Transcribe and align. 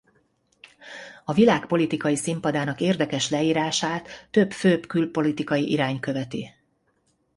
A 1.25 1.33
világ 1.33 1.65
politikai 1.67 2.15
színpadának 2.15 2.81
érdekes 2.81 3.29
leírását 3.29 4.27
több 4.31 4.51
főbb 4.51 4.87
külpolitikai 4.87 5.71
irány 5.71 5.99
követi. 5.99 6.53